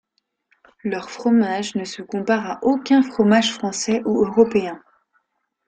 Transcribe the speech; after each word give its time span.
Leurs 0.83 1.11
fromages 1.11 1.75
ne 1.75 1.83
se 1.85 2.01
comparent 2.01 2.47
à 2.53 2.59
aucun 2.63 3.03
fromage 3.03 3.53
français 3.53 4.01
ou 4.03 4.23
européen. 4.25 4.81